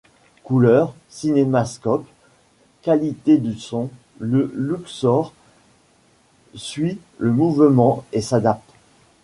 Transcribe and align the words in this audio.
Couleur, 0.43 0.95
cinémascope, 1.09 2.07
qualité 2.81 3.37
du 3.37 3.55
son, 3.59 3.91
le 4.17 4.49
Louxor 4.55 5.31
suit 6.55 6.97
le 7.19 7.31
mouvement 7.31 8.03
et 8.11 8.21
s’adapte. 8.21 8.67